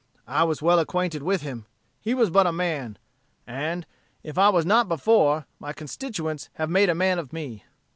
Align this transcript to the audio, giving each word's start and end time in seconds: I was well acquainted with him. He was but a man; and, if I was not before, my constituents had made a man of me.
I 0.27 0.45
was 0.45 0.63
well 0.63 0.79
acquainted 0.79 1.21
with 1.21 1.43
him. 1.43 1.67
He 1.99 2.15
was 2.15 2.31
but 2.31 2.47
a 2.47 2.51
man; 2.51 2.97
and, 3.45 3.85
if 4.23 4.35
I 4.35 4.49
was 4.49 4.65
not 4.65 4.87
before, 4.89 5.45
my 5.59 5.73
constituents 5.73 6.49
had 6.53 6.71
made 6.71 6.89
a 6.89 6.95
man 6.95 7.19
of 7.19 7.31
me. 7.31 7.63